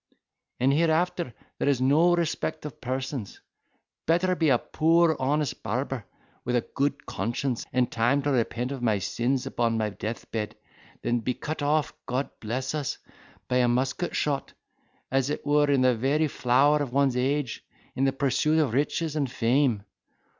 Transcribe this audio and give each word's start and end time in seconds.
and, 0.59 0.73
hereafter, 0.73 1.31
there 1.59 1.69
is 1.69 1.79
no 1.79 2.15
respect 2.15 2.65
of 2.65 2.81
persons. 2.81 3.39
Better 4.07 4.33
be 4.33 4.49
a 4.49 4.57
poor 4.57 5.15
honest 5.19 5.61
barber 5.61 6.07
with 6.43 6.55
a 6.55 6.65
good 6.73 7.05
conscience, 7.05 7.67
and 7.71 7.91
time 7.91 8.19
to 8.23 8.31
repent 8.31 8.71
of 8.71 8.81
my 8.81 8.97
sins 8.97 9.45
upon 9.45 9.77
my 9.77 9.91
death 9.91 10.31
bed, 10.31 10.55
than 11.03 11.19
be 11.19 11.35
cut 11.35 11.61
off 11.61 11.93
(God 12.07 12.31
bless 12.39 12.73
us!) 12.73 12.97
by 13.47 13.57
a 13.57 13.67
musket 13.67 14.15
shot, 14.15 14.53
as 15.11 15.29
it 15.29 15.45
were 15.45 15.69
in 15.69 15.81
the 15.81 15.93
very 15.95 16.27
flower 16.27 16.79
of 16.81 16.91
one's 16.91 17.15
age, 17.15 17.63
in 17.95 18.05
the 18.05 18.11
pursuit 18.11 18.57
of 18.57 18.73
riches 18.73 19.15
and 19.15 19.29
fame. 19.29 19.83